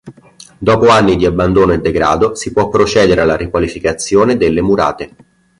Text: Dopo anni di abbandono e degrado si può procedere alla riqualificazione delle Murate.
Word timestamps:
Dopo 0.57 0.87
anni 0.89 1.15
di 1.15 1.27
abbandono 1.27 1.73
e 1.73 1.77
degrado 1.77 2.33
si 2.33 2.51
può 2.51 2.69
procedere 2.69 3.21
alla 3.21 3.37
riqualificazione 3.37 4.35
delle 4.35 4.63
Murate. 4.63 5.15